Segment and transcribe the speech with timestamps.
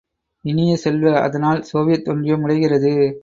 [0.45, 2.93] இனிய செல்வ, அதனால் சோவியத் ஒன்றியம் உடைகிறது!